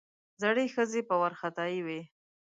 زړې 0.41 0.65
ښځې 0.73 1.01
په 1.09 1.15
وارخطايي 1.21 1.79
وې. 1.83 2.01